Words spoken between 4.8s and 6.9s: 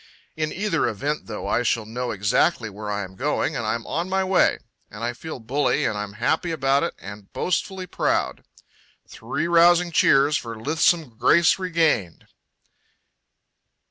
And I feel bully and I'm happy about